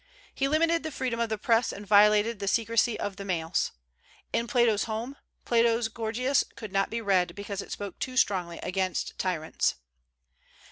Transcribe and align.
He 0.33 0.47
limited 0.47 0.81
the 0.81 0.89
freedom 0.89 1.19
of 1.19 1.29
the 1.29 1.37
Press 1.37 1.71
and 1.71 1.85
violated 1.85 2.39
the 2.39 2.47
secrecy 2.47 2.99
of 2.99 3.17
the 3.17 3.23
mails. 3.23 3.71
"In 4.33 4.47
Plato's 4.47 4.85
home, 4.85 5.15
Plato's 5.45 5.89
Gorgias 5.89 6.43
could 6.55 6.71
not 6.71 6.89
be 6.89 7.01
read 7.01 7.35
because 7.35 7.61
it 7.61 7.71
spoke 7.71 7.99
too 7.99 8.17
strongly 8.17 8.57
against 8.63 9.15
tyrants." 9.19 9.75